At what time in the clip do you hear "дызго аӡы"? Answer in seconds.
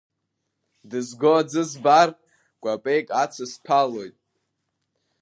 0.89-1.63